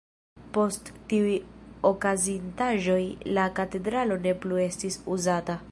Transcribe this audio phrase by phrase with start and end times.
[0.55, 1.33] Post tiuj
[1.89, 2.99] okazintaĵoj
[3.39, 5.63] la katedralo ne plu estis uzata.